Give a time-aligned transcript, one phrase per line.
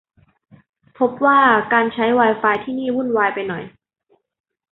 [0.97, 1.39] พบว่า
[1.73, 3.63] การใช้ไวไฟที่นี่วุ่นวายไปหน่อย